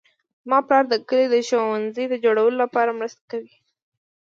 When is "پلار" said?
0.67-0.85